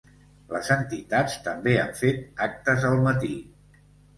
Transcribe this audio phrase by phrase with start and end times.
[0.53, 3.35] Les entitats també han fet actes al matí.